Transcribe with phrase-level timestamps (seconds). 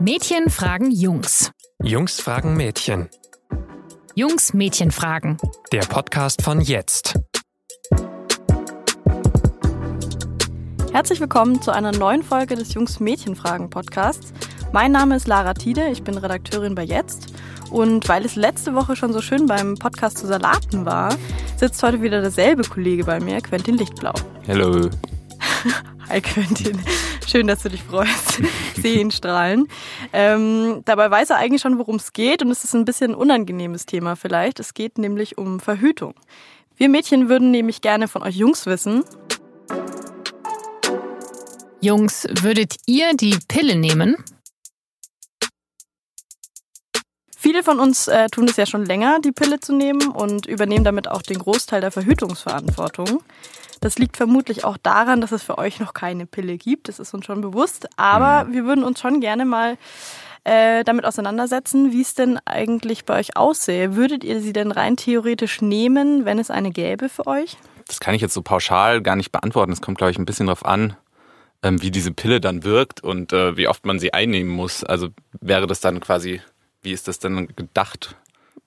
[0.00, 1.50] Mädchen fragen Jungs.
[1.82, 3.08] Jungs fragen Mädchen.
[4.14, 5.38] Jungs Mädchen fragen.
[5.72, 7.18] Der Podcast von jetzt.
[10.92, 14.32] Herzlich willkommen zu einer neuen Folge des Jungs Mädchen fragen Podcasts.
[14.72, 17.32] Mein Name ist Lara Tiede, ich bin Redakteurin bei Jetzt.
[17.72, 21.12] Und weil es letzte Woche schon so schön beim Podcast zu Salaten war,
[21.56, 24.14] sitzt heute wieder derselbe Kollege bei mir, Quentin Lichtblau.
[24.46, 24.88] Hello.
[26.08, 26.80] Hi Quentin,
[27.28, 28.40] schön, dass du dich freust.
[28.76, 29.66] Ich sehe ihn strahlen.
[30.12, 33.16] Ähm, dabei weiß er eigentlich schon, worum es geht und es ist ein bisschen ein
[33.16, 34.60] unangenehmes Thema vielleicht.
[34.60, 36.14] Es geht nämlich um Verhütung.
[36.76, 39.02] Wir Mädchen würden nämlich gerne von euch Jungs wissen.
[41.80, 44.16] Jungs, würdet ihr die Pille nehmen?
[47.36, 50.84] Viele von uns äh, tun es ja schon länger, die Pille zu nehmen und übernehmen
[50.84, 53.22] damit auch den Großteil der Verhütungsverantwortung.
[53.80, 56.88] Das liegt vermutlich auch daran, dass es für euch noch keine Pille gibt.
[56.88, 57.88] Das ist uns schon bewusst.
[57.96, 58.52] Aber mhm.
[58.52, 59.76] wir würden uns schon gerne mal
[60.44, 63.96] äh, damit auseinandersetzen, wie es denn eigentlich bei euch aussähe.
[63.96, 67.56] Würdet ihr sie denn rein theoretisch nehmen, wenn es eine gäbe für euch?
[67.86, 69.72] Das kann ich jetzt so pauschal gar nicht beantworten.
[69.72, 70.96] Es kommt, glaube ich, ein bisschen darauf an,
[71.62, 74.84] ähm, wie diese Pille dann wirkt und äh, wie oft man sie einnehmen muss.
[74.84, 75.08] Also
[75.40, 76.40] wäre das dann quasi,
[76.82, 78.16] wie ist das denn gedacht?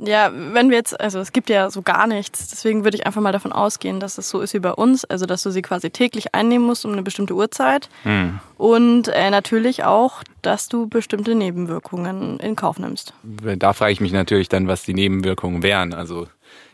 [0.03, 3.21] Ja, wenn wir jetzt, also es gibt ja so gar nichts, deswegen würde ich einfach
[3.21, 5.91] mal davon ausgehen, dass es so ist wie bei uns, also dass du sie quasi
[5.91, 8.39] täglich einnehmen musst um eine bestimmte Uhrzeit hm.
[8.57, 13.13] und äh, natürlich auch, dass du bestimmte Nebenwirkungen in Kauf nimmst.
[13.23, 15.93] Da frage ich mich natürlich dann, was die Nebenwirkungen wären.
[15.93, 16.27] Also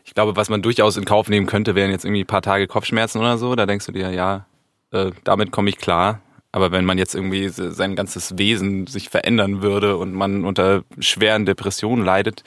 [0.05, 2.65] ich glaube, was man durchaus in Kauf nehmen könnte, wären jetzt irgendwie ein paar Tage
[2.67, 3.55] Kopfschmerzen oder so.
[3.55, 4.45] Da denkst du dir, ja,
[4.91, 6.21] äh, damit komme ich klar.
[6.53, 11.45] Aber wenn man jetzt irgendwie sein ganzes Wesen sich verändern würde und man unter schweren
[11.45, 12.43] Depressionen leidet,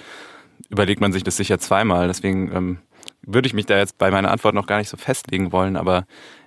[0.69, 2.09] überlegt man sich das sicher zweimal.
[2.09, 2.79] Deswegen ähm,
[3.23, 5.77] würde ich mich da jetzt bei meiner Antwort noch gar nicht so festlegen wollen.
[5.77, 6.07] Aber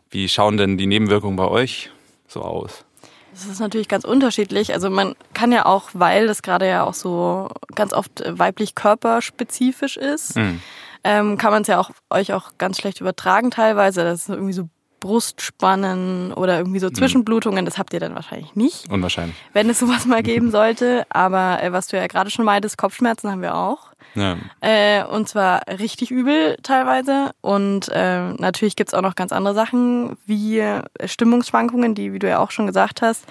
[0.09, 1.89] wie schauen denn die Nebenwirkungen bei euch
[2.28, 2.86] so aus?
[3.34, 4.73] Das ist natürlich ganz unterschiedlich.
[4.73, 9.97] Also man kann ja auch, weil das gerade ja auch so ganz oft weiblich körperspezifisch
[9.97, 10.61] ist, mhm.
[11.03, 14.03] ähm, kann man es ja auch euch auch ganz schlecht übertragen teilweise.
[14.03, 14.69] Das ist irgendwie so
[15.03, 16.96] Brustspannen oder irgendwie so hm.
[16.96, 18.90] Zwischenblutungen, das habt ihr dann wahrscheinlich nicht.
[18.90, 19.36] Unwahrscheinlich.
[19.52, 21.06] Wenn es sowas mal geben sollte.
[21.09, 23.90] Aber äh, was du ja gerade schon meintest, Kopfschmerzen haben wir auch.
[24.16, 24.38] Ja.
[24.62, 27.31] Äh, und zwar richtig übel teilweise.
[27.41, 32.30] Und äh, natürlich gibt's auch noch ganz andere Sachen wie äh, Stimmungsschwankungen, die, wie du
[32.30, 33.25] ja auch schon gesagt hast,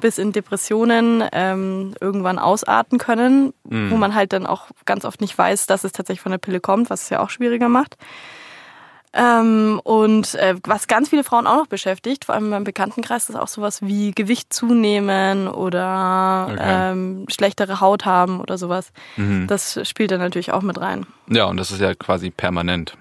[0.00, 3.90] bis in Depressionen ähm, irgendwann ausarten können, mhm.
[3.90, 6.60] wo man halt dann auch ganz oft nicht weiß, dass es tatsächlich von der Pille
[6.60, 7.98] kommt, was es ja auch schwieriger macht.
[9.12, 13.28] Ähm, und äh, was ganz viele Frauen auch noch beschäftigt, vor allem in meinem Bekanntenkreis,
[13.28, 16.92] ist auch sowas wie Gewicht zunehmen oder okay.
[16.92, 18.92] ähm, schlechtere Haut haben oder sowas.
[19.16, 19.46] Mhm.
[19.46, 21.06] Das spielt dann natürlich auch mit rein.
[21.28, 22.96] Ja, und das ist ja quasi permanent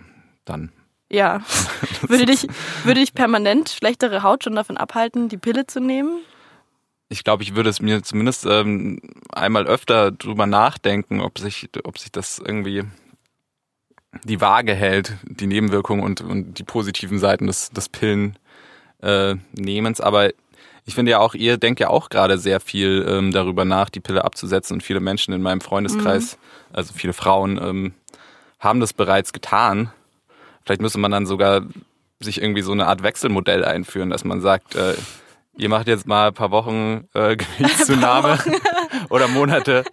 [0.46, 0.72] dann.
[1.10, 1.42] Ja.
[2.02, 2.48] würde, dich,
[2.84, 6.20] würde dich permanent schlechtere Haut schon davon abhalten, die Pille zu nehmen?
[7.10, 9.00] Ich glaube, ich würde es mir zumindest ähm,
[9.32, 12.84] einmal öfter drüber nachdenken, ob sich, ob sich das irgendwie
[14.24, 18.40] die Waage hält, die Nebenwirkungen und, und die positiven Seiten des, des Pillennehmens.
[20.00, 20.30] Äh, Aber
[20.86, 24.00] ich finde ja auch, ihr denkt ja auch gerade sehr viel ähm, darüber nach, die
[24.00, 24.76] Pille abzusetzen.
[24.76, 26.76] Und viele Menschen in meinem Freundeskreis, mhm.
[26.76, 27.94] also viele Frauen, ähm,
[28.60, 29.92] haben das bereits getan.
[30.66, 31.64] Vielleicht müsste man dann sogar
[32.20, 34.96] sich irgendwie so eine Art Wechselmodell einführen, dass man sagt, äh,
[35.58, 38.38] ihr macht jetzt mal ein paar Wochen äh, Gewichtszunahme
[39.10, 39.84] oder Monate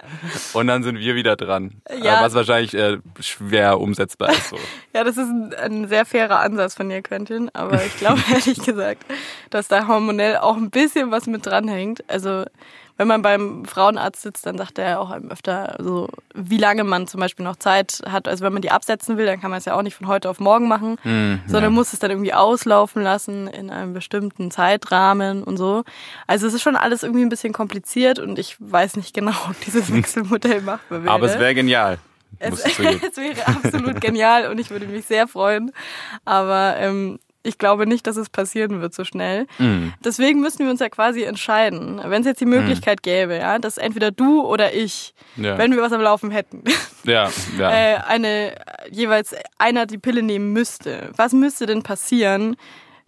[0.52, 1.82] und dann sind wir wieder dran.
[2.02, 2.22] Ja.
[2.22, 4.50] was wahrscheinlich äh, schwer umsetzbar ist.
[4.50, 4.56] So.
[4.94, 8.62] Ja, das ist ein, ein, sehr fairer Ansatz von dir, Quentin, aber ich glaube ehrlich
[8.62, 9.04] gesagt,
[9.50, 12.04] dass da hormonell auch ein bisschen was mit dranhängt.
[12.08, 12.44] Also
[12.96, 17.06] wenn man beim Frauenarzt sitzt, dann sagt er auch einem öfter, so, wie lange man
[17.08, 18.28] zum Beispiel noch Zeit hat.
[18.28, 20.30] Also wenn man die absetzen will, dann kann man es ja auch nicht von heute
[20.30, 21.70] auf morgen machen, mm, sondern ja.
[21.70, 25.82] muss es dann irgendwie auslaufen lassen in einem bestimmten Zeitrahmen und so.
[26.26, 29.60] Also es ist schon alles irgendwie ein bisschen kompliziert und ich weiß nicht genau, ob
[29.64, 31.14] dieses Wechselmodell machbar wäre.
[31.14, 31.98] Aber es wäre genial.
[32.38, 35.72] Es, es, wäre absolut genial und ich würde mich sehr freuen.
[36.24, 39.46] Aber ähm, ich glaube nicht, dass es passieren wird so schnell.
[39.58, 39.92] Mhm.
[40.02, 43.02] Deswegen müssen wir uns ja quasi entscheiden, wenn es jetzt die Möglichkeit mhm.
[43.02, 45.56] gäbe, ja, dass entweder du oder ich, ja.
[45.58, 46.64] wenn wir was am Laufen hätten,
[47.04, 47.70] ja, ja.
[47.70, 48.56] Äh, eine
[48.90, 51.10] jeweils einer die Pille nehmen müsste.
[51.16, 52.56] Was müsste denn passieren,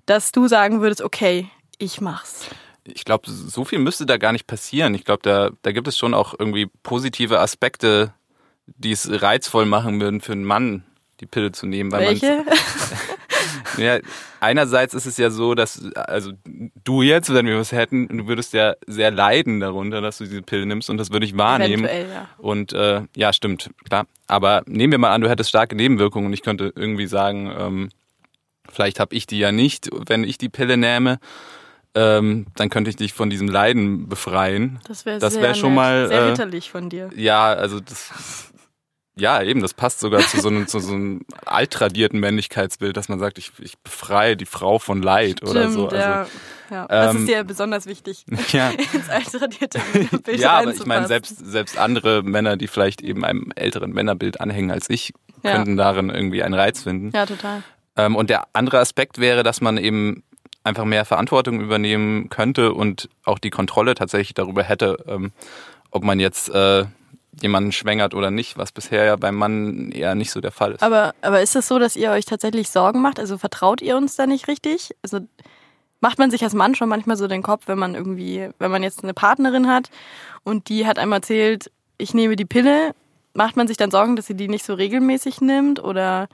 [0.04, 2.50] dass du sagen würdest, okay, ich mach's?
[2.84, 4.94] Ich glaube, so viel müsste da gar nicht passieren.
[4.94, 8.12] Ich glaube, da, da gibt es schon auch irgendwie positive Aspekte,
[8.66, 10.84] die es reizvoll machen würden für einen Mann,
[11.20, 11.90] die Pille zu nehmen.
[11.90, 12.44] Weil Welche?
[13.78, 13.98] Ja,
[14.40, 16.32] einerseits ist es ja so, dass, also
[16.84, 20.42] du jetzt, wenn wir was hätten, du würdest ja sehr leiden darunter, dass du diese
[20.42, 21.84] Pille nimmst und das würde ich wahrnehmen.
[21.84, 22.28] Eventuell, ja.
[22.38, 24.06] Und äh, ja, stimmt, klar.
[24.26, 27.88] Aber nehmen wir mal an, du hättest starke Nebenwirkungen und ich könnte irgendwie sagen, ähm,
[28.68, 31.18] vielleicht habe ich die ja nicht, wenn ich die Pille nähme.
[31.96, 34.78] ähm, dann könnte ich dich von diesem Leiden befreien.
[34.86, 35.76] Das wäre wär schon nett.
[35.76, 37.10] mal sehr äh, ritterlich von dir.
[37.16, 38.52] Ja, also das
[39.18, 43.18] ja, eben, das passt sogar zu so einem, zu so einem alttradierten Männlichkeitsbild, dass man
[43.18, 45.84] sagt, ich, ich befreie die Frau von Leid Stimmt, oder so.
[45.88, 46.26] Also, ja.
[46.70, 48.70] Ja, das ähm, ist dir besonders wichtig, ja.
[48.70, 53.52] ins altradierte Bild Ja, aber ich meine, selbst, selbst andere Männer, die vielleicht eben einem
[53.54, 55.84] älteren Männerbild anhängen als ich, könnten ja.
[55.84, 57.12] darin irgendwie einen Reiz finden.
[57.14, 57.62] Ja, total.
[57.96, 60.24] Ähm, und der andere Aspekt wäre, dass man eben
[60.64, 65.30] einfach mehr Verantwortung übernehmen könnte und auch die Kontrolle tatsächlich darüber hätte, ähm,
[65.92, 66.86] ob man jetzt äh,
[67.40, 70.82] jemanden schwängert oder nicht, was bisher ja beim Mann eher nicht so der Fall ist.
[70.82, 73.20] Aber, aber ist es das so, dass ihr euch tatsächlich Sorgen macht?
[73.20, 74.94] Also vertraut ihr uns da nicht richtig?
[75.02, 75.20] Also
[76.00, 78.82] macht man sich als Mann schon manchmal so den Kopf, wenn man irgendwie, wenn man
[78.82, 79.90] jetzt eine Partnerin hat
[80.44, 82.94] und die hat einmal erzählt, ich nehme die Pille,
[83.34, 86.28] macht man sich dann Sorgen, dass sie die nicht so regelmäßig nimmt oder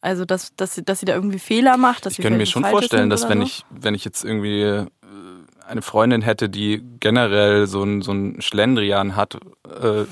[0.00, 2.04] also dass, dass, sie, dass sie da irgendwie Fehler macht?
[2.04, 3.44] Dass ich könnte mir schon vorstellen, dass wenn so?
[3.44, 4.84] ich, wenn ich jetzt irgendwie
[5.66, 9.38] eine Freundin hätte, die generell so ein, so ein Schlendrian hat
[9.80, 10.04] äh,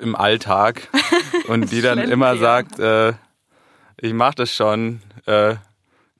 [0.00, 0.88] im Alltag
[1.48, 3.14] und die dann immer sagt, äh,
[3.96, 5.56] ich mach das schon, äh,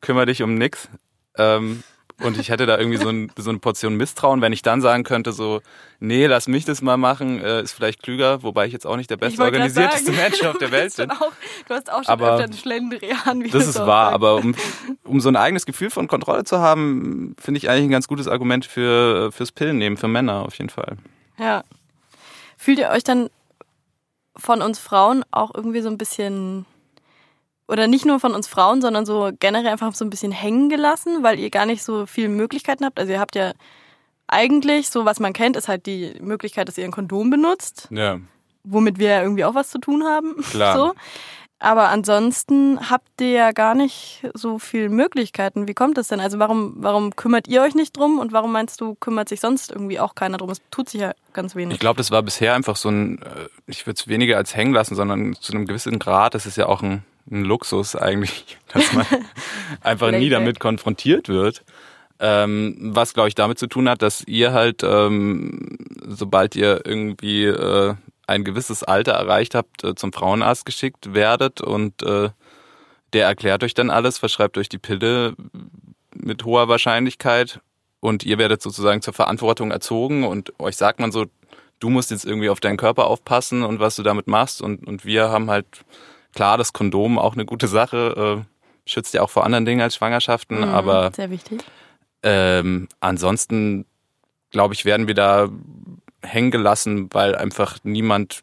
[0.01, 0.89] kümmere dich um nix.
[1.37, 1.83] Ähm,
[2.23, 5.03] und ich hätte da irgendwie so, ein, so eine Portion Misstrauen, wenn ich dann sagen
[5.03, 5.61] könnte, so,
[5.99, 9.11] nee, lass mich das mal machen, äh, ist vielleicht klüger, wobei ich jetzt auch nicht
[9.11, 11.11] der bestorganisierteste Mensch auf der Welt bin.
[11.11, 11.33] Auch,
[11.67, 13.43] du hast auch schon aber öfter einen Schlendrian.
[13.43, 14.15] Wie das ist wahr, sagst.
[14.15, 14.55] aber um,
[15.05, 18.29] um so ein eigenes Gefühl von Kontrolle zu haben, finde ich eigentlich ein ganz gutes
[18.29, 20.97] Argument für, fürs Pillennehmen, für Männer auf jeden Fall.
[21.39, 21.65] Ja.
[22.57, 23.29] Fühlt ihr euch dann
[24.37, 26.65] von uns Frauen auch irgendwie so ein bisschen
[27.67, 31.23] oder nicht nur von uns Frauen, sondern so generell einfach so ein bisschen hängen gelassen,
[31.23, 32.99] weil ihr gar nicht so viele Möglichkeiten habt.
[32.99, 33.53] Also ihr habt ja
[34.27, 37.89] eigentlich, so was man kennt, ist halt die Möglichkeit, dass ihr ein Kondom benutzt.
[37.91, 38.19] Ja.
[38.65, 40.37] Womit wir irgendwie auch was zu tun haben.
[40.51, 40.77] Klar.
[40.77, 40.95] So.
[41.59, 45.67] Aber ansonsten habt ihr ja gar nicht so viele Möglichkeiten.
[45.67, 46.21] Wie kommt das denn?
[46.21, 49.71] Also warum, warum kümmert ihr euch nicht drum und warum meinst du, kümmert sich sonst
[49.71, 50.51] irgendwie auch keiner drum?
[50.51, 51.75] Es tut sich ja ganz wenig.
[51.75, 54.75] Ich glaube, das war bisher einfach so ein, äh, ich würde es weniger als hängen
[54.75, 58.93] lassen, sondern zu einem gewissen Grad, das ist ja auch ein ein Luxus eigentlich, dass
[58.93, 59.07] man
[59.81, 61.65] einfach nie damit konfrontiert wird.
[62.21, 65.77] Ähm, was, glaube ich, damit zu tun hat, dass ihr halt, ähm,
[66.07, 67.95] sobald ihr irgendwie äh,
[68.27, 72.31] ein gewisses Alter erreicht habt, äh, zum Frauenarzt geschickt werdet und äh,
[73.13, 75.35] der erklärt euch dann alles, verschreibt euch die Pille
[76.15, 77.61] mit hoher Wahrscheinlichkeit
[78.01, 81.27] und ihr werdet sozusagen zur Verantwortung erzogen und euch sagt man so,
[81.81, 85.05] du musst jetzt irgendwie auf deinen Körper aufpassen und was du damit machst und, und
[85.05, 85.67] wir haben halt
[86.35, 89.97] Klar, das Kondom auch eine gute Sache, äh, schützt ja auch vor anderen Dingen als
[89.97, 91.63] Schwangerschaften, mhm, aber sehr wichtig.
[92.23, 93.87] Ähm, ansonsten
[94.55, 95.49] glaube ich, werden wir da
[96.23, 98.43] hängen gelassen, weil einfach niemand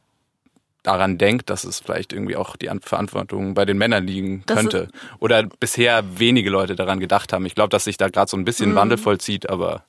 [0.83, 4.89] daran denkt, dass es vielleicht irgendwie auch die Verantwortung bei den Männern liegen könnte.
[5.19, 7.45] Oder bisher wenige Leute daran gedacht haben.
[7.45, 8.75] Ich glaube, dass sich da gerade so ein bisschen mhm.
[8.75, 9.85] Wandel vollzieht, aber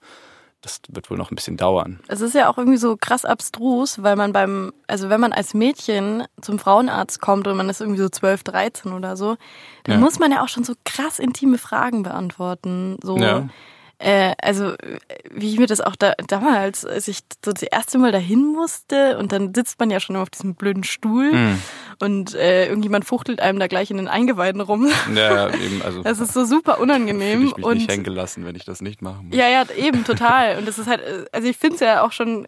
[0.62, 2.00] das wird wohl noch ein bisschen dauern.
[2.09, 5.55] Es ist ja auch irgendwie so krass abstrus, weil man beim, also wenn man als
[5.55, 9.37] Mädchen zum Frauenarzt kommt und man ist irgendwie so 12, 13 oder so,
[9.85, 10.00] dann ja.
[10.00, 12.97] muss man ja auch schon so krass intime Fragen beantworten.
[13.03, 13.49] So, ja.
[13.99, 14.75] Äh, also
[15.31, 19.17] wie ich mir das auch da, damals, als ich so das erste Mal dahin musste
[19.19, 21.62] und dann sitzt man ja schon auf diesem blöden Stuhl mm.
[22.02, 24.90] Und äh, irgendjemand fuchtelt einem da gleich in den Eingeweiden rum.
[25.14, 26.02] Ja, eben, also.
[26.02, 27.43] Das ist so super unangenehm.
[27.52, 29.37] Ich mich und, nicht hängen gelassen, wenn ich das nicht machen muss.
[29.37, 30.58] Ja, ja, eben, total.
[30.58, 31.00] Und das ist halt,
[31.31, 32.46] also ich finde es ja auch schon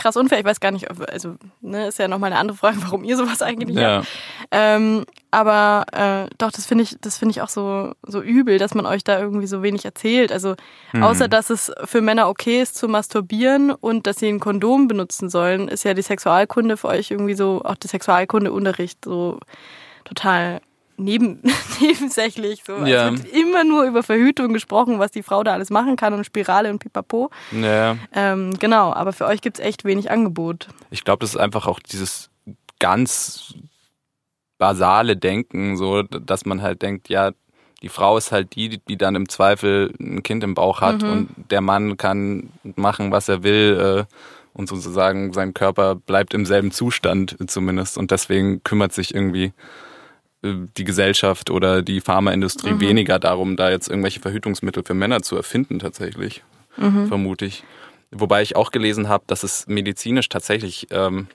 [0.00, 0.38] krass unfair.
[0.38, 3.42] Ich weiß gar nicht, also ne, ist ja nochmal eine andere Frage, warum ihr sowas
[3.42, 3.98] eigentlich ja.
[3.98, 4.08] habt.
[4.50, 8.74] Ähm, aber äh, doch, das finde ich, das finde ich auch so so übel, dass
[8.74, 10.32] man euch da irgendwie so wenig erzählt.
[10.32, 10.56] Also
[10.92, 11.04] mhm.
[11.04, 15.28] außer dass es für Männer okay ist zu masturbieren und dass sie ein Kondom benutzen
[15.28, 19.38] sollen, ist ja die Sexualkunde für euch irgendwie so auch der Sexualkundeunterricht so
[20.04, 20.60] total
[21.04, 21.42] neben,
[21.80, 22.62] nebensächlich.
[22.66, 22.84] So.
[22.84, 23.08] Ja.
[23.08, 26.24] Es wird immer nur über Verhütung gesprochen, was die Frau da alles machen kann und
[26.24, 27.30] Spirale und Pipapo.
[27.52, 27.96] Ja.
[28.12, 30.68] Ähm, genau, aber für euch gibt es echt wenig Angebot.
[30.90, 32.30] Ich glaube, das ist einfach auch dieses
[32.78, 33.54] ganz
[34.58, 37.32] basale Denken, so dass man halt denkt, ja,
[37.82, 41.10] die Frau ist halt die, die dann im Zweifel ein Kind im Bauch hat mhm.
[41.10, 44.14] und der Mann kann machen, was er will äh,
[44.52, 49.52] und sozusagen sein Körper bleibt im selben Zustand zumindest und deswegen kümmert sich irgendwie
[50.42, 52.80] die Gesellschaft oder die Pharmaindustrie mhm.
[52.80, 56.42] weniger darum, da jetzt irgendwelche Verhütungsmittel für Männer zu erfinden, tatsächlich,
[56.76, 57.08] mhm.
[57.08, 57.64] vermute ich.
[58.10, 61.28] Wobei ich auch gelesen habe, dass es medizinisch tatsächlich ähm,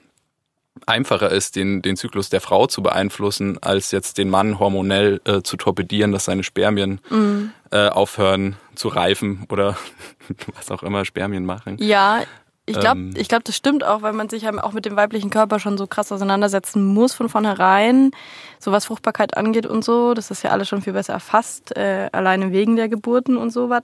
[0.85, 5.41] einfacher ist, den, den Zyklus der Frau zu beeinflussen, als jetzt den Mann hormonell äh,
[5.41, 7.51] zu torpedieren, dass seine Spermien mhm.
[7.71, 9.77] äh, aufhören zu reifen oder
[10.55, 11.77] was auch immer Spermien machen.
[11.79, 12.23] Ja,
[12.67, 14.95] Ich glaube, ähm, ich glaube, das stimmt auch, weil man sich ja auch mit dem
[14.95, 18.11] weiblichen Körper schon so krass auseinandersetzen muss von vornherein,
[18.59, 20.13] so was Fruchtbarkeit angeht und so.
[20.15, 23.83] Das ist ja alles schon viel besser erfasst, äh, alleine wegen der Geburten und sowas.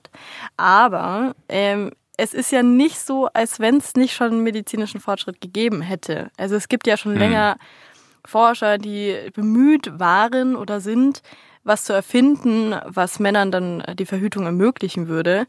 [0.58, 5.42] Aber ähm, es ist ja nicht so, als wenn es nicht schon einen medizinischen Fortschritt
[5.42, 6.32] gegeben hätte.
[6.38, 7.20] Also es gibt ja schon hm.
[7.20, 7.58] länger
[8.26, 11.22] Forscher, die bemüht waren oder sind,
[11.64, 15.46] was zu erfinden, was Männern dann die Verhütung ermöglichen würde.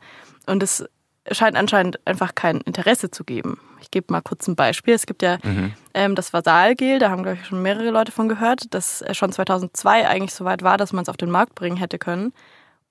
[0.47, 0.85] Und es
[1.31, 3.61] scheint anscheinend einfach kein Interesse zu geben.
[3.81, 4.95] Ich gebe mal kurz ein Beispiel.
[4.95, 5.73] Es gibt ja mhm.
[5.95, 10.09] ähm, das Vasalgel, da haben, glaube ich, schon mehrere Leute von gehört, das schon 2002
[10.09, 12.33] eigentlich so weit war, dass man es auf den Markt bringen hätte können.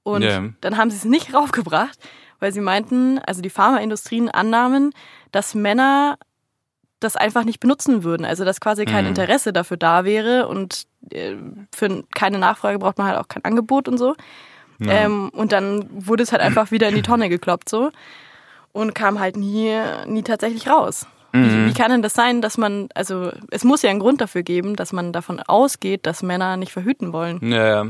[0.04, 0.50] Und yeah.
[0.62, 2.00] dann haben sie es nicht raufgebracht,
[2.40, 4.94] weil sie meinten, also die Pharmaindustrien annahmen,
[5.32, 6.18] dass Männer
[7.02, 8.26] das einfach nicht benutzen würden.
[8.26, 9.10] Also dass quasi kein mhm.
[9.10, 11.36] Interesse dafür da wäre und äh,
[11.74, 14.16] für keine Nachfrage braucht man halt auch kein Angebot und so.
[14.82, 14.92] Ja.
[14.92, 17.92] Ähm, und dann wurde es halt einfach wieder in die Tonne gekloppt so
[18.72, 21.06] und kam halt nie, nie tatsächlich raus.
[21.34, 21.44] Mhm.
[21.44, 24.44] Wie, wie, kann denn das sein, dass man, also es muss ja einen Grund dafür
[24.44, 27.40] geben, dass man davon ausgeht, dass Männer nicht verhüten wollen.
[27.52, 27.86] Ja,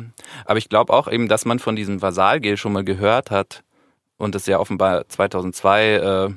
[0.45, 3.63] aber ich glaube auch eben, dass man von diesem Vasalgel schon mal gehört hat
[4.17, 6.29] und das ja offenbar 2002 äh,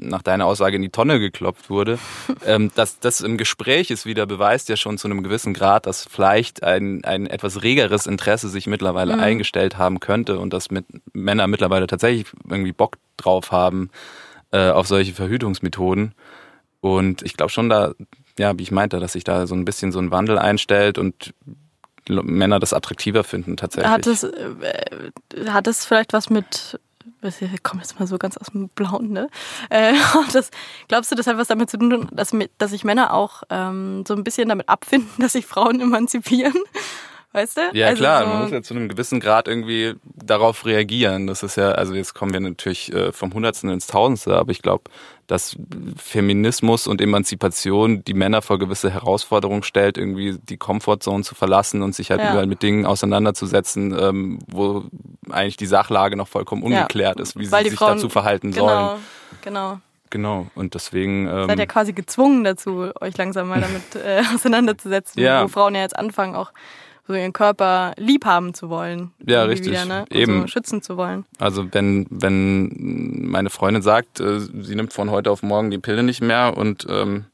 [0.00, 1.98] nach deiner Aussage in die Tonne geklopft wurde,
[2.46, 6.04] ähm, dass das im Gespräch ist wieder beweist ja schon zu einem gewissen Grad, dass
[6.04, 9.22] vielleicht ein, ein etwas regeres Interesse sich mittlerweile mhm.
[9.22, 13.90] eingestellt haben könnte und dass mit Männer mittlerweile tatsächlich irgendwie Bock drauf haben
[14.52, 16.14] äh, auf solche Verhütungsmethoden.
[16.80, 17.92] Und ich glaube schon da,
[18.38, 21.34] ja, wie ich meinte, dass sich da so ein bisschen so ein Wandel einstellt und
[22.08, 23.92] Männer das attraktiver finden tatsächlich.
[23.92, 26.80] Hat es, äh, hat es vielleicht was mit
[27.22, 29.28] ich komme jetzt mal so ganz aus dem Blauen, ne?
[29.68, 29.94] Äh,
[30.32, 30.50] das,
[30.88, 34.14] glaubst du, das hat was damit zu tun, dass, dass sich Männer auch ähm, so
[34.14, 36.54] ein bisschen damit abfinden, dass sich Frauen emanzipieren?
[37.32, 37.60] Weißt du?
[37.74, 41.28] Ja, also klar, so man muss ja zu einem gewissen Grad irgendwie darauf reagieren.
[41.28, 44.62] Das ist ja, also jetzt kommen wir natürlich äh, vom Hundertsten ins Tausendste, aber ich
[44.62, 44.84] glaube,
[45.28, 45.56] dass
[45.96, 51.94] Feminismus und Emanzipation die Männer vor gewisse Herausforderungen stellt, irgendwie die Comfortzone zu verlassen und
[51.94, 52.32] sich halt ja.
[52.32, 54.84] überall mit Dingen auseinanderzusetzen, ähm, wo
[55.30, 57.22] eigentlich die Sachlage noch vollkommen ungeklärt ja.
[57.22, 59.00] ist, wie sie sich Frauen, dazu verhalten genau, sollen.
[59.42, 59.80] Genau.
[60.12, 61.28] Genau, und deswegen.
[61.28, 65.44] Ähm, Seid ja quasi gezwungen dazu, euch langsam mal damit äh, auseinanderzusetzen, ja.
[65.44, 66.50] wo Frauen ja jetzt anfangen, auch
[67.10, 69.10] so ihren Körper lieb haben zu wollen.
[69.26, 69.72] Ja, richtig.
[69.72, 70.04] Wieder, ne?
[70.10, 70.42] Eben.
[70.42, 71.24] So schützen zu wollen.
[71.38, 76.04] Also wenn, wenn meine Freundin sagt, äh, sie nimmt von heute auf morgen die Pille
[76.04, 77.24] nicht mehr und ähm,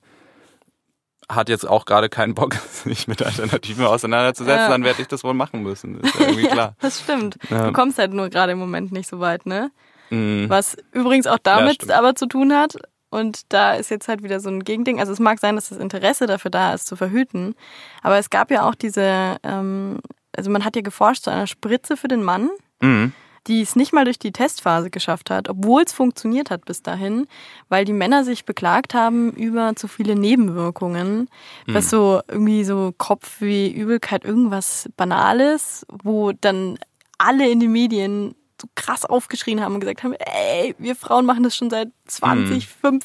[1.29, 4.69] hat jetzt auch gerade keinen Bock, sich mit Alternativen auseinanderzusetzen, ja.
[4.69, 6.01] dann werde ich das wohl machen müssen.
[6.01, 6.75] Ist ja irgendwie klar.
[6.81, 7.37] das stimmt.
[7.51, 7.67] Ja.
[7.67, 9.71] Du kommst halt nur gerade im Moment nicht so weit, ne?
[10.09, 10.47] Mhm.
[10.49, 12.77] Was übrigens auch damit aber zu tun hat,
[13.11, 15.01] und da ist jetzt halt wieder so ein Gegending.
[15.01, 17.55] Also es mag sein, dass das Interesse dafür da ist, zu verhüten.
[18.03, 20.01] Aber es gab ja auch diese, ähm,
[20.37, 23.13] also man hat ja geforscht zu einer Spritze für den Mann, mhm.
[23.47, 27.27] die es nicht mal durch die Testphase geschafft hat, obwohl es funktioniert hat bis dahin,
[27.69, 31.31] weil die Männer sich beklagt haben über zu viele Nebenwirkungen,
[31.67, 31.75] mhm.
[31.75, 36.79] was so irgendwie so Kopf wie Übelkeit, irgendwas Banales, wo dann
[37.19, 41.43] alle in den Medien so krass aufgeschrien haben und gesagt haben, ey, wir Frauen machen
[41.43, 43.01] das schon seit 20, mhm.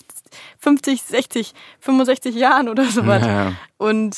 [0.60, 3.26] 50, 60, 65 Jahren oder sowas.
[3.26, 3.54] Ja.
[3.78, 4.16] Und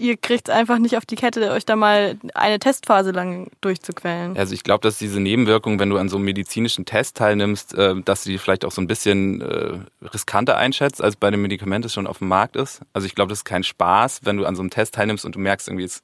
[0.00, 4.36] ihr kriegt es einfach nicht auf die Kette, euch da mal eine Testphase lang durchzuquälen.
[4.36, 7.94] Also ich glaube, dass diese Nebenwirkung, wenn du an so einem medizinischen Test teilnimmst, äh,
[8.02, 11.84] dass du die vielleicht auch so ein bisschen äh, riskanter einschätzt, als bei dem Medikament,
[11.84, 12.80] das schon auf dem Markt ist.
[12.92, 15.34] Also ich glaube, das ist kein Spaß, wenn du an so einem Test teilnimmst und
[15.34, 16.02] du merkst irgendwie, es,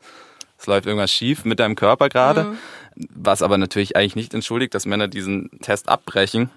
[0.58, 2.44] es läuft irgendwas schief mit deinem Körper gerade.
[2.44, 2.58] Mhm.
[3.14, 6.50] Was aber natürlich eigentlich nicht entschuldigt, dass Männer diesen Test abbrechen.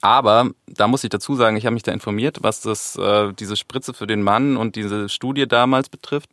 [0.00, 3.56] Aber da muss ich dazu sagen, ich habe mich da informiert, was das, äh, diese
[3.56, 6.30] Spritze für den Mann und diese Studie damals betrifft.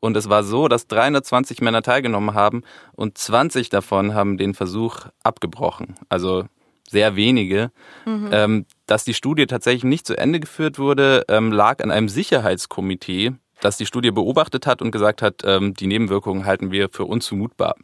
[0.00, 2.62] Und es war so, dass 320 Männer teilgenommen haben
[2.92, 5.94] und 20 davon haben den Versuch abgebrochen.
[6.08, 6.44] Also
[6.88, 7.70] sehr wenige.
[8.04, 8.28] Mhm.
[8.32, 13.32] Ähm, dass die Studie tatsächlich nicht zu Ende geführt wurde, ähm, lag an einem Sicherheitskomitee,
[13.60, 17.76] das die Studie beobachtet hat und gesagt hat, ähm, die Nebenwirkungen halten wir für unzumutbar.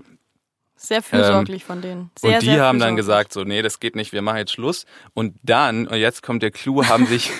[0.83, 2.11] Sehr fürsorglich ähm, von denen.
[2.19, 4.85] Sehr, und die haben dann gesagt, so, nee, das geht nicht, wir machen jetzt Schluss.
[5.15, 7.31] Und dann, und jetzt kommt der Clou, haben sich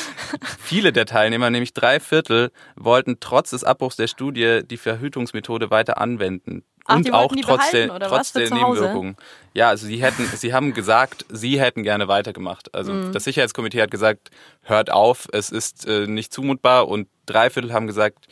[0.58, 5.98] viele der Teilnehmer, nämlich drei Viertel, wollten trotz des Abbruchs der Studie die Verhütungsmethode weiter
[5.98, 6.64] anwenden.
[6.84, 9.16] Ach, und auch trotz der, trotz der Nebenwirkungen.
[9.54, 12.74] Ja, also sie hätten, sie haben gesagt, sie hätten gerne weitergemacht.
[12.74, 13.12] Also mhm.
[13.12, 14.30] das Sicherheitskomitee hat gesagt,
[14.62, 18.26] hört auf, es ist äh, nicht zumutbar und drei Viertel haben gesagt,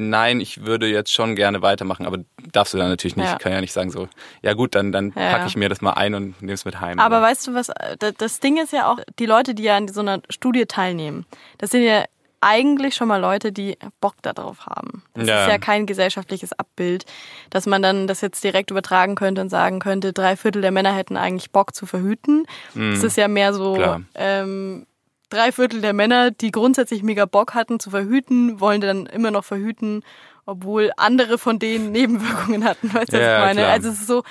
[0.00, 2.18] nein, ich würde jetzt schon gerne weitermachen, aber
[2.52, 3.26] darfst du dann natürlich nicht.
[3.26, 3.32] Ja.
[3.34, 4.08] Ich kann ja nicht sagen so,
[4.42, 5.32] ja gut, dann, dann ja.
[5.32, 6.98] packe ich mir das mal ein und nehme es mit heim.
[6.98, 7.70] Aber, aber weißt du was,
[8.18, 11.26] das Ding ist ja auch, die Leute, die ja an so einer Studie teilnehmen,
[11.58, 12.04] das sind ja
[12.40, 15.02] eigentlich schon mal Leute, die Bock darauf haben.
[15.14, 15.42] Das ja.
[15.42, 17.04] ist ja kein gesellschaftliches Abbild,
[17.50, 20.94] dass man dann das jetzt direkt übertragen könnte und sagen könnte, drei Viertel der Männer
[20.94, 22.46] hätten eigentlich Bock zu verhüten.
[22.74, 22.94] Mhm.
[22.94, 23.78] Das ist ja mehr so,
[24.14, 24.86] ähm,
[25.30, 29.44] drei Viertel der Männer, die grundsätzlich mega Bock hatten zu verhüten, wollen dann immer noch
[29.44, 30.02] verhüten,
[30.46, 32.92] obwohl andere von denen Nebenwirkungen hatten.
[32.92, 33.60] Weißt du, was ja, ich meine?
[33.62, 33.72] Klar.
[33.72, 34.22] Also es ist so,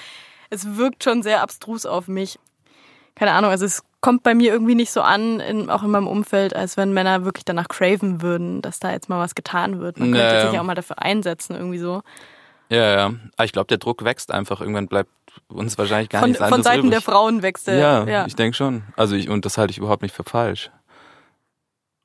[0.50, 2.40] es wirkt schon sehr abstrus auf mich.
[3.16, 6.08] Keine Ahnung, also es kommt bei mir irgendwie nicht so an, in, auch in meinem
[6.08, 10.00] Umfeld, als wenn Männer wirklich danach craven würden, dass da jetzt mal was getan wird.
[10.00, 12.02] Man könnte sich auch mal dafür einsetzen, irgendwie so.
[12.70, 13.06] Ja, ja.
[13.36, 14.62] Aber ich glaube, der Druck wächst einfach.
[14.62, 15.10] Irgendwann bleibt
[15.48, 16.92] uns wahrscheinlich gar von, nichts anderes Von Seiten übrig.
[16.92, 17.76] der Frauen wächst der.
[17.76, 18.26] Ja, ja.
[18.26, 18.84] ich denke schon.
[18.96, 20.72] Also ich, und das halte ich überhaupt nicht für falsch.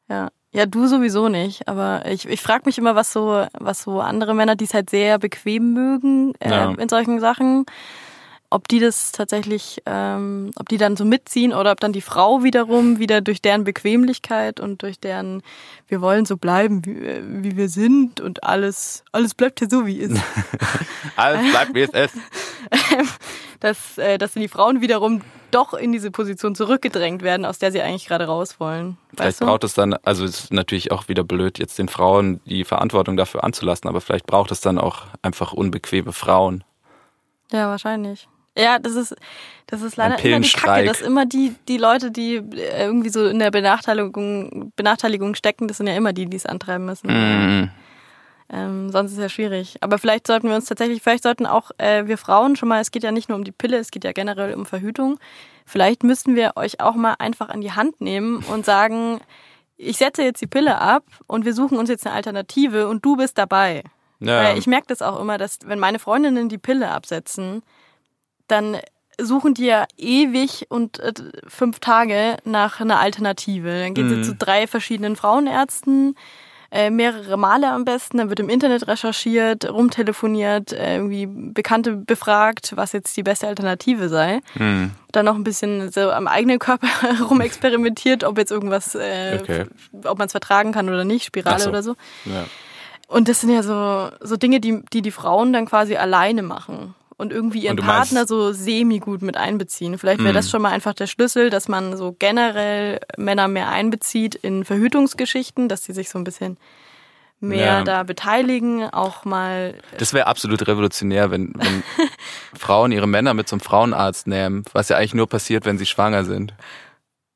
[0.09, 0.31] Ja.
[0.53, 1.67] Ja, du sowieso nicht.
[1.67, 4.89] Aber ich, ich frage mich immer, was so, was so andere Männer, die es halt
[4.89, 6.71] sehr bequem mögen äh, ja.
[6.71, 7.67] in solchen Sachen,
[8.55, 12.45] ob die das tatsächlich, ähm, ob die dann so mitziehen oder ob dann die Frau
[12.45, 15.43] wiederum wieder durch deren Bequemlichkeit und durch deren,
[15.89, 20.01] wir wollen so bleiben, wie, wie wir sind und alles, alles bleibt ja so, wie
[20.01, 20.23] es ist.
[21.17, 22.15] alles bleibt, wie es ist.
[23.59, 27.83] dass, äh, dass die Frauen wiederum doch in diese Position zurückgedrängt werden, aus der sie
[27.83, 28.99] eigentlich gerade raus wollen.
[29.17, 29.47] Vielleicht du?
[29.47, 33.17] braucht es dann, also es ist natürlich auch wieder blöd, jetzt den Frauen die Verantwortung
[33.17, 36.63] dafür anzulassen, aber vielleicht braucht es dann auch einfach unbequeme Frauen.
[37.51, 38.29] Ja, wahrscheinlich.
[38.57, 39.17] Ja, das ist,
[39.67, 42.43] das ist leider immer die Kacke, dass immer die, die Leute, die
[42.79, 46.85] irgendwie so in der Benachteiligung, Benachteiligung stecken, das sind ja immer die, die es antreiben
[46.85, 47.09] müssen.
[47.09, 47.71] Mm.
[48.53, 49.77] Ähm, sonst ist es ja schwierig.
[49.81, 52.91] Aber vielleicht sollten wir uns tatsächlich, vielleicht sollten auch äh, wir Frauen schon mal, es
[52.91, 55.19] geht ja nicht nur um die Pille, es geht ja generell um Verhütung.
[55.67, 59.21] Vielleicht müssten wir euch auch mal einfach an die Hand nehmen und sagen,
[59.77, 63.17] ich setze jetzt die Pille ab und wir suchen uns jetzt eine Alternative und du
[63.17, 63.83] bist dabei.
[64.21, 64.45] Ja.
[64.45, 67.63] Weil ich merke das auch immer, dass wenn meine Freundinnen die Pille absetzen,
[68.49, 68.79] dann
[69.21, 71.13] suchen die ja ewig und äh,
[71.47, 73.81] fünf Tage nach einer Alternative.
[73.81, 74.23] Dann gehen mhm.
[74.23, 76.17] sie zu drei verschiedenen Frauenärzten,
[76.71, 78.19] äh, mehrere Male am besten.
[78.19, 84.09] Dann wird im Internet recherchiert, rumtelefoniert, äh, irgendwie Bekannte befragt, was jetzt die beste Alternative
[84.09, 84.41] sei.
[84.55, 84.91] Mhm.
[85.13, 86.89] Dann noch ein bisschen so am eigenen Körper
[87.29, 89.65] rumexperimentiert, ob jetzt irgendwas, äh, okay.
[90.05, 91.71] ob man es vertragen kann oder nicht, Spirale so.
[91.71, 91.95] oder so.
[92.25, 92.45] Ja.
[93.07, 96.95] Und das sind ja so, so Dinge, die, die die Frauen dann quasi alleine machen
[97.17, 99.99] und irgendwie ihren und Partner so semi-gut mit einbeziehen.
[99.99, 100.51] Vielleicht wäre das mhm.
[100.51, 105.85] schon mal einfach der Schlüssel, dass man so generell Männer mehr einbezieht in Verhütungsgeschichten, dass
[105.85, 106.59] sie sich so ein bisschen
[107.41, 107.85] mehr ja.
[107.85, 109.75] da beteiligen, auch mal.
[109.99, 111.83] Das wäre absolut revolutionär, wenn, wenn
[112.59, 116.25] Frauen ihre Männer mit zum Frauenarzt nehmen, was ja eigentlich nur passiert, wenn sie schwanger
[116.25, 116.55] sind.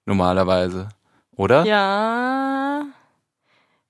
[0.06, 0.88] Normalerweise.
[1.36, 1.64] Oder?
[1.64, 2.86] Ja.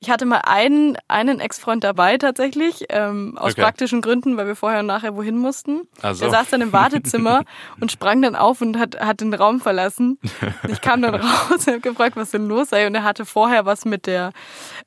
[0.01, 3.63] Ich hatte mal einen, einen Ex-Freund dabei tatsächlich, ähm, aus okay.
[3.63, 5.89] praktischen Gründen, weil wir vorher und nachher wohin mussten.
[6.03, 6.27] Also.
[6.27, 7.43] Er saß dann im Wartezimmer
[7.81, 10.21] und sprang dann auf und hat, hat den Raum verlassen.
[10.69, 12.87] Ich kam dann raus und habe gefragt, was denn los sei.
[12.87, 14.31] Und er hatte vorher was mit der,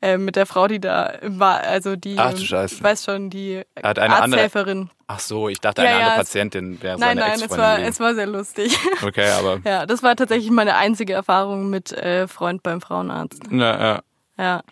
[0.01, 2.75] äh, mit der Frau, die da war, also die, Ach, du Scheiße.
[2.75, 4.77] ich weiß schon, die hat eine Arzthelferin.
[4.77, 7.79] Andere, ach so, ich dachte, eine ja, andere Patientin wäre seine Nein, nein, es war,
[7.79, 8.77] es war sehr lustig.
[9.03, 9.59] Okay, aber.
[9.65, 13.41] Ja, das war tatsächlich meine einzige Erfahrung mit äh, Freund beim Frauenarzt.
[13.51, 13.99] Ja, ja.
[14.37, 14.63] Ja.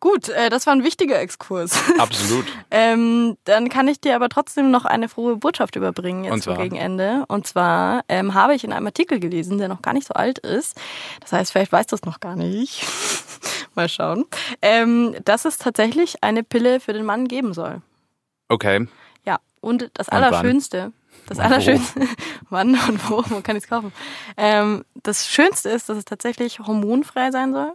[0.00, 1.78] Gut, äh, das war ein wichtiger Exkurs.
[1.98, 2.46] Absolut.
[2.70, 7.24] ähm, dann kann ich dir aber trotzdem noch eine frohe Botschaft überbringen jetzt zum Gegenende.
[7.28, 10.38] Und zwar ähm, habe ich in einem Artikel gelesen, der noch gar nicht so alt
[10.38, 10.78] ist.
[11.20, 12.86] Das heißt, vielleicht weißt du es noch gar nicht.
[13.74, 14.24] Mal schauen.
[14.62, 17.82] Ähm, dass es tatsächlich eine Pille für den Mann geben soll.
[18.48, 18.88] Okay.
[19.24, 20.92] Ja, und das und Allerschönste.
[21.26, 22.00] Das Allerschönste,
[22.48, 23.92] wann und wo, man kann es kaufen.
[24.36, 27.74] Ähm, das Schönste ist, dass es tatsächlich hormonfrei sein soll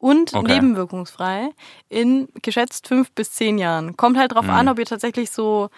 [0.00, 0.54] und okay.
[0.54, 1.50] nebenwirkungsfrei
[1.88, 3.96] in geschätzt fünf bis zehn Jahren.
[3.96, 4.50] Kommt halt drauf mhm.
[4.50, 5.68] an, ob ihr tatsächlich so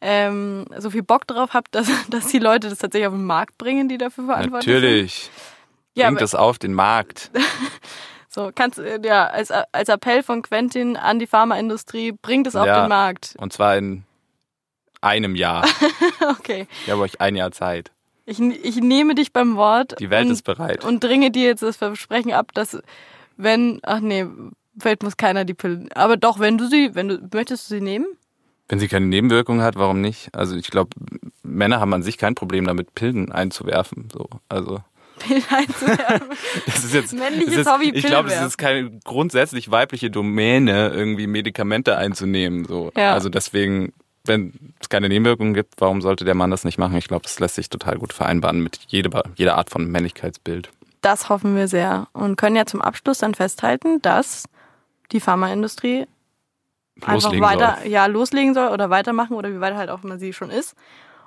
[0.00, 3.58] ähm, so viel Bock drauf habt, dass, dass die Leute das tatsächlich auf den Markt
[3.58, 5.14] bringen, die dafür verantwortlich Natürlich.
[5.14, 5.32] sind.
[5.32, 5.52] Natürlich.
[5.94, 7.30] Ja, Bringt das auf den Markt.
[8.28, 12.82] so, kannst ja, als, als Appell von Quentin an die Pharmaindustrie, bringt es auf ja,
[12.82, 13.34] den Markt.
[13.38, 14.04] Und zwar in
[15.02, 15.66] einem Jahr.
[16.30, 16.66] okay.
[16.84, 17.92] Ich habe euch ein Jahr Zeit.
[18.24, 19.98] Ich, ich nehme dich beim Wort.
[19.98, 20.84] Die Welt und, ist bereit.
[20.84, 22.80] Und dringe dir jetzt das Versprechen ab, dass
[23.42, 24.26] wenn, ach nee,
[24.78, 25.86] vielleicht muss keiner die Pille.
[25.94, 28.06] Aber doch, wenn du sie, wenn du, möchtest du sie nehmen?
[28.68, 30.34] Wenn sie keine Nebenwirkungen hat, warum nicht?
[30.34, 30.90] Also ich glaube,
[31.42, 34.08] Männer haben an sich kein Problem damit, Pillen einzuwerfen.
[34.12, 34.80] So, also.
[35.18, 36.28] Pillen einzuwerfen.
[36.66, 37.90] das ist jetzt männliches ist, Hobby.
[37.92, 42.64] Ich glaube, es ist keine grundsätzlich weibliche Domäne, irgendwie Medikamente einzunehmen.
[42.64, 43.12] So, ja.
[43.12, 43.92] also deswegen,
[44.24, 46.96] wenn es keine Nebenwirkungen gibt, warum sollte der Mann das nicht machen?
[46.96, 50.70] Ich glaube, das lässt sich total gut vereinbaren mit jeder, jeder Art von Männlichkeitsbild.
[51.02, 54.44] Das hoffen wir sehr und können ja zum Abschluss dann festhalten, dass
[55.10, 56.06] die Pharmaindustrie
[57.04, 57.90] einfach weiter, soll.
[57.90, 60.74] ja, loslegen soll oder weitermachen oder wie weit halt auch immer sie schon ist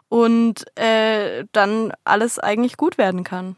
[0.09, 3.55] und äh, dann alles eigentlich gut werden kann.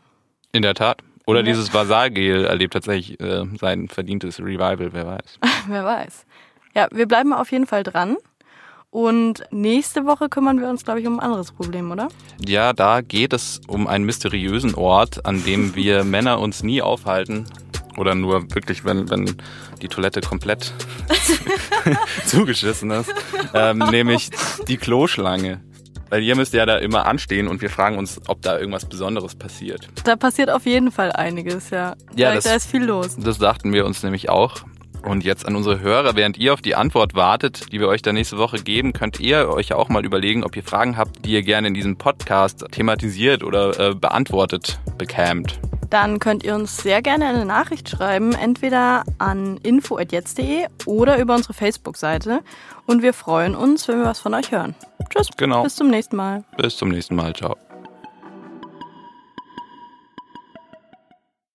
[0.52, 1.02] In der Tat.
[1.26, 1.46] Oder ja.
[1.46, 5.40] dieses Vasalgel erlebt tatsächlich äh, sein verdientes Revival, wer weiß.
[5.68, 6.26] wer weiß.
[6.74, 8.18] Ja, wir bleiben auf jeden Fall dran.
[8.98, 12.08] Und nächste Woche kümmern wir uns, glaube ich, um ein anderes Problem, oder?
[12.44, 17.46] Ja, da geht es um einen mysteriösen Ort, an dem wir Männer uns nie aufhalten.
[17.96, 19.38] Oder nur wirklich, wenn, wenn
[19.84, 20.74] die Toilette komplett
[22.26, 23.14] zugeschissen ist.
[23.54, 24.32] Ähm, nämlich
[24.68, 25.62] die Kloschlange.
[26.10, 29.36] Weil ihr müsst ja da immer anstehen und wir fragen uns, ob da irgendwas Besonderes
[29.36, 29.90] passiert.
[30.06, 31.94] Da passiert auf jeden Fall einiges, ja.
[32.16, 33.16] Ja, das, da ist viel los.
[33.16, 34.64] Das dachten wir uns nämlich auch.
[35.04, 38.12] Und jetzt an unsere Hörer, während ihr auf die Antwort wartet, die wir euch da
[38.12, 41.44] nächste Woche geben, könnt ihr euch auch mal überlegen, ob ihr Fragen habt, die ihr
[41.44, 45.60] gerne in diesem Podcast thematisiert oder äh, beantwortet bekämt.
[45.90, 51.54] Dann könnt ihr uns sehr gerne eine Nachricht schreiben, entweder an info.jetzt.de oder über unsere
[51.54, 52.42] Facebook-Seite.
[52.86, 54.76] Und wir freuen uns, wenn wir was von euch hören.
[55.10, 55.30] Tschüss.
[55.38, 55.64] Genau.
[55.64, 56.44] Bis zum nächsten Mal.
[56.58, 57.34] Bis zum nächsten Mal.
[57.34, 57.56] Ciao.